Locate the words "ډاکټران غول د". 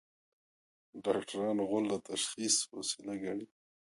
1.03-1.95